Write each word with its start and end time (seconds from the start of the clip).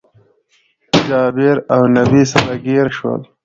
جابير 1.07 1.57
اونبي 1.75 2.21
سره 2.31 2.53
ګير 2.65 2.87
شول 2.97 3.21